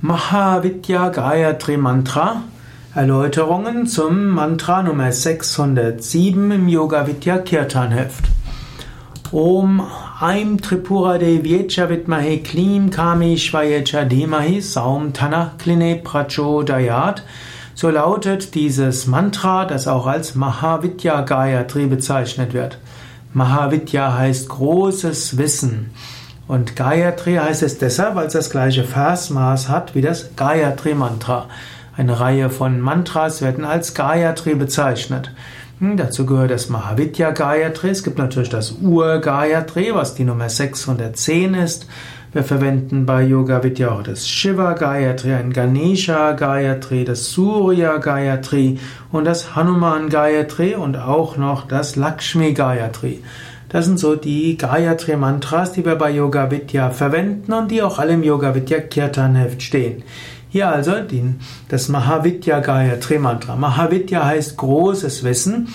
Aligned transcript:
Mahavidya 0.00 1.12
Gayatri 1.12 1.76
Mantra 1.76 2.44
Erläuterungen 2.94 3.88
zum 3.88 4.28
Mantra 4.28 4.80
Nummer 4.84 5.10
607 5.10 6.52
im 6.52 6.68
Yoga 6.68 7.08
Vidya 7.08 7.38
Kirtan 7.38 7.90
Heft. 7.90 8.26
Om 9.32 9.82
Aim 10.20 10.62
Tripura 10.62 11.18
Devyecha 11.18 11.88
Vidmahe 11.88 12.38
Klim 12.44 12.90
Kami 12.90 13.36
Shvayecha 13.36 14.04
Dhimahi 14.04 14.60
Saum 14.60 15.12
Tana 15.12 15.54
Kline 15.58 15.96
Prachodayat. 15.96 17.24
So 17.74 17.90
lautet 17.90 18.54
dieses 18.54 19.08
Mantra, 19.08 19.64
das 19.64 19.88
auch 19.88 20.06
als 20.06 20.36
Mahavidya 20.36 21.22
Gayatri 21.22 21.86
bezeichnet 21.86 22.54
wird. 22.54 22.78
Mahavidya 23.34 24.16
heißt 24.16 24.48
großes 24.48 25.38
Wissen. 25.38 25.90
Und 26.48 26.76
Gayatri 26.76 27.34
heißt 27.34 27.62
es 27.62 27.78
deshalb, 27.78 28.14
weil 28.14 28.26
es 28.26 28.32
das 28.32 28.48
gleiche 28.48 28.82
Versmaß 28.82 29.68
hat 29.68 29.94
wie 29.94 30.00
das 30.00 30.34
Gayatri 30.34 30.94
Mantra. 30.94 31.46
Eine 31.94 32.18
Reihe 32.18 32.48
von 32.48 32.80
Mantras 32.80 33.42
werden 33.42 33.66
als 33.66 33.92
Gayatri 33.92 34.54
bezeichnet. 34.54 35.30
Hm, 35.78 35.98
dazu 35.98 36.24
gehört 36.24 36.50
das 36.50 36.70
Mahavidya 36.70 37.32
Gayatri. 37.32 37.90
Es 37.90 38.02
gibt 38.02 38.18
natürlich 38.18 38.48
das 38.48 38.76
Ur 38.80 39.18
Gayatri, 39.18 39.94
was 39.94 40.14
die 40.14 40.24
Nummer 40.24 40.48
610 40.48 41.52
ist. 41.54 41.86
Wir 42.32 42.44
verwenden 42.44 43.04
bei 43.04 43.22
Yoga 43.22 43.62
Vidya 43.62 43.90
auch 43.90 44.02
das 44.02 44.28
Shiva 44.28 44.72
Gayatri, 44.72 45.34
ein 45.34 45.52
Ganesha 45.52 46.32
Gayatri, 46.32 47.04
das 47.04 47.30
Surya 47.30 47.98
Gayatri 47.98 48.78
und 49.12 49.24
das 49.24 49.54
Hanuman 49.54 50.08
Gayatri 50.08 50.74
und 50.74 50.96
auch 50.96 51.36
noch 51.36 51.66
das 51.66 51.96
Lakshmi 51.96 52.52
Gayatri. 52.52 53.22
Das 53.68 53.84
sind 53.84 53.98
so 53.98 54.16
die 54.16 54.56
Gayatri 54.56 55.16
Mantras, 55.16 55.72
die 55.72 55.84
wir 55.84 55.96
bei 55.96 56.10
Yoga 56.10 56.50
Vidya 56.50 56.90
verwenden 56.90 57.52
und 57.52 57.70
die 57.70 57.82
auch 57.82 57.98
alle 57.98 58.14
im 58.14 58.22
Yoga 58.22 58.54
Vidya 58.54 58.80
Kirtan 58.80 59.34
Heft 59.34 59.62
stehen. 59.62 60.02
Hier 60.48 60.70
also 60.70 60.92
das 61.68 61.88
Mahavidya 61.90 62.60
Gayatri 62.60 63.18
Mantra. 63.18 63.56
Mahavidya 63.56 64.24
heißt 64.24 64.56
großes 64.56 65.22
Wissen. 65.22 65.68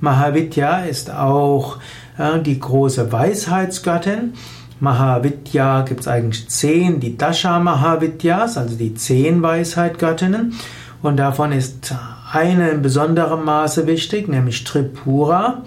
Mahavidya 0.00 0.80
ist 0.80 1.10
auch 1.10 1.78
äh, 2.18 2.38
die 2.40 2.60
große 2.60 3.10
Weisheitsgöttin. 3.10 4.34
Mahavidya 4.80 5.82
gibt 5.82 6.00
es 6.00 6.08
eigentlich 6.08 6.50
zehn, 6.50 7.00
die 7.00 7.16
Dasha 7.16 7.58
Mahavidyas, 7.58 8.58
also 8.58 8.76
die 8.76 8.94
zehn 8.94 9.42
Weisheitgöttinnen. 9.42 10.54
Und 11.02 11.16
davon 11.16 11.52
ist 11.52 11.94
eine 12.30 12.68
in 12.68 12.82
besonderem 12.82 13.44
Maße 13.44 13.86
wichtig, 13.86 14.28
nämlich 14.28 14.64
Tripura 14.64 15.62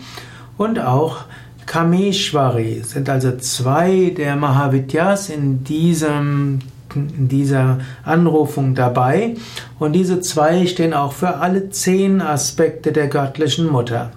und 0.58 0.80
auch 0.80 1.26
Kameshwari 1.66 2.82
sind 2.84 3.10
also 3.10 3.38
zwei 3.38 4.14
der 4.16 4.36
Mahavidyas 4.36 5.30
in 5.30 5.64
diesem 5.64 6.60
in 6.96 7.30
dieser 7.30 7.80
Anrufung 8.04 8.76
dabei 8.76 9.36
und 9.80 9.94
diese 9.94 10.20
zwei 10.20 10.68
stehen 10.68 10.94
auch 10.94 11.14
für 11.14 11.38
alle 11.38 11.70
zehn 11.70 12.22
Aspekte 12.22 12.92
der 12.92 13.08
göttlichen 13.08 13.70
Mutter. 13.70 14.12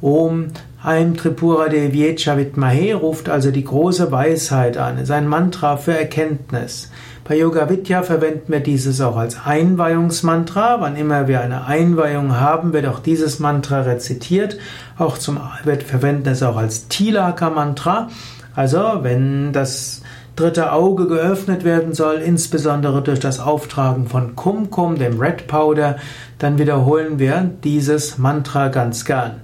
Om 0.00 0.46
Aim 0.82 1.14
Tripura 1.14 1.68
Devyecha 1.68 2.38
Vidmahe 2.38 2.94
ruft 2.94 3.28
also 3.28 3.50
die 3.50 3.64
große 3.64 4.10
Weisheit 4.10 4.78
an, 4.78 4.96
ist 4.96 5.10
ein 5.10 5.28
Mantra 5.28 5.76
für 5.76 5.92
Erkenntnis. 5.92 6.90
Bei 7.28 7.36
Yoga 7.36 7.68
Vidya 7.68 8.02
verwenden 8.02 8.50
wir 8.50 8.60
dieses 8.60 9.02
auch 9.02 9.18
als 9.18 9.44
Einweihungsmantra. 9.44 10.80
Wann 10.80 10.96
immer 10.96 11.28
wir 11.28 11.42
eine 11.42 11.66
Einweihung 11.66 12.40
haben, 12.40 12.72
wird 12.72 12.86
auch 12.86 12.98
dieses 12.98 13.40
Mantra 13.40 13.82
rezitiert. 13.82 14.56
Auch 14.96 15.18
zum, 15.18 15.38
wir 15.64 15.78
verwenden 15.80 16.30
es 16.30 16.42
auch 16.42 16.56
als 16.56 16.88
Tilaka 16.88 17.50
Mantra. 17.50 18.08
Also, 18.56 19.00
wenn 19.02 19.52
das 19.52 20.00
dritte 20.34 20.72
Auge 20.72 21.06
geöffnet 21.06 21.62
werden 21.62 21.92
soll, 21.92 22.16
insbesondere 22.16 23.02
durch 23.02 23.20
das 23.20 23.38
Auftragen 23.38 24.06
von 24.06 24.34
Kumkum, 24.34 24.96
dem 24.96 25.20
Red 25.20 25.46
Powder, 25.46 25.96
dann 26.38 26.58
wiederholen 26.58 27.18
wir 27.18 27.50
dieses 27.62 28.16
Mantra 28.16 28.68
ganz 28.68 29.04
gern. 29.04 29.42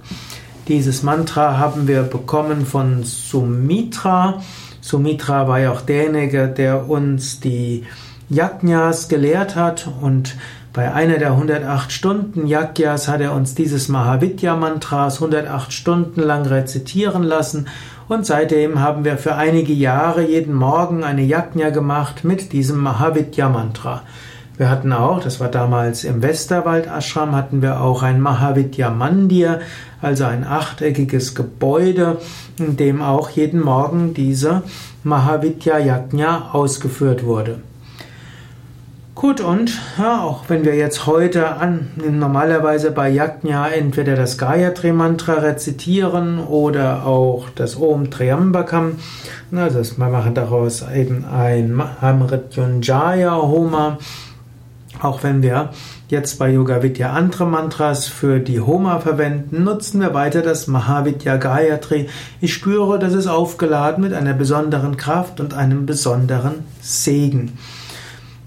Dieses 0.67 1.01
Mantra 1.01 1.57
haben 1.57 1.87
wir 1.87 2.01
bekommen 2.01 2.65
von 2.65 3.03
Sumitra. 3.03 4.41
Sumitra 4.81 5.47
war 5.47 5.59
ja 5.59 5.71
auch 5.71 5.79
derjenige, 5.79 6.49
der 6.49 6.89
uns 6.89 7.39
die 7.39 7.85
Yajnas 8.29 9.07
gelehrt 9.07 9.55
hat 9.55 9.87
und 10.01 10.35
bei 10.73 10.93
einer 10.93 11.19
der 11.19 11.31
108 11.31 11.89
Stunden 11.89 12.47
Yajnas 12.47 13.07
hat 13.07 13.21
er 13.21 13.33
uns 13.33 13.55
dieses 13.55 13.87
Mahavidya 13.87 14.57
Mantras 14.57 15.21
108 15.21 15.71
Stunden 15.71 16.21
lang 16.21 16.45
rezitieren 16.45 17.23
lassen 17.23 17.69
und 18.09 18.25
seitdem 18.25 18.81
haben 18.81 19.05
wir 19.05 19.17
für 19.17 19.35
einige 19.35 19.71
Jahre 19.71 20.27
jeden 20.27 20.53
Morgen 20.53 21.05
eine 21.05 21.23
Yajna 21.23 21.69
gemacht 21.69 22.25
mit 22.25 22.51
diesem 22.51 22.79
Mahavidya 22.79 23.47
Mantra. 23.47 24.01
Wir 24.57 24.71
hatten 24.71 24.91
auch, 24.91 25.19
das 25.19 25.39
war 25.39 25.49
damals 25.49 26.03
im 26.03 26.23
Westerwald 26.23 26.87
Ashram, 26.87 27.35
hatten 27.35 27.61
wir 27.61 27.79
auch 27.79 28.01
ein 28.01 28.19
Mahavidya 28.19 28.89
Mandir, 28.89 29.59
also 30.01 30.25
ein 30.25 30.43
achteckiges 30.43 31.35
Gebäude, 31.35 32.17
in 32.57 32.75
dem 32.75 33.03
auch 33.03 33.29
jeden 33.29 33.61
Morgen 33.61 34.15
diese 34.15 34.63
Mahavidya 35.03 35.77
Yajna 35.77 36.49
ausgeführt 36.53 37.23
wurde. 37.23 37.59
Gut, 39.13 39.41
und 39.41 39.71
ja, 39.99 40.21
auch 40.21 40.43
wenn 40.47 40.65
wir 40.65 40.75
jetzt 40.75 41.05
heute 41.05 41.57
an, 41.57 41.89
normalerweise 41.95 42.89
bei 42.91 43.09
Yajna 43.09 43.69
entweder 43.69 44.15
das 44.15 44.39
Gayatri 44.39 44.91
Mantra 44.91 45.33
rezitieren 45.33 46.39
oder 46.39 47.05
auch 47.05 47.49
das 47.53 47.79
Om 47.79 48.09
Triambakam, 48.09 48.93
also 49.55 49.81
wir 49.97 50.07
machen 50.07 50.33
daraus 50.33 50.83
eben 50.93 51.25
ein 51.25 51.79
Amrityunjaya 52.01 53.35
Homa, 53.37 53.97
auch 55.01 55.23
wenn 55.23 55.41
wir 55.41 55.71
jetzt 56.09 56.39
bei 56.39 56.51
Yoga 56.51 56.81
Vidya 56.83 57.13
andere 57.13 57.45
Mantras 57.45 58.07
für 58.07 58.39
die 58.39 58.59
Homa 58.59 58.99
verwenden, 58.99 59.63
nutzen 59.63 60.01
wir 60.01 60.13
weiter 60.13 60.41
das 60.41 60.67
Mahavidya 60.67 61.37
Gayatri. 61.37 62.07
Ich 62.41 62.53
spüre, 62.53 62.99
das 62.99 63.13
ist 63.13 63.27
aufgeladen 63.27 64.03
mit 64.03 64.13
einer 64.13 64.33
besonderen 64.33 64.97
Kraft 64.97 65.39
und 65.39 65.53
einem 65.53 65.85
besonderen 65.85 66.65
Segen. 66.81 67.57